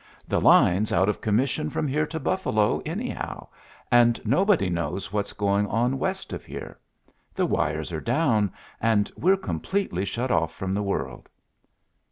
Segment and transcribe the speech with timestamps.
[0.27, 3.49] "The line's out of commission from here to Buffalo, anyhow,
[3.91, 6.79] and nobody knows what's going on west of there.
[7.35, 11.29] The wires are down, and we're completely shut off from the world."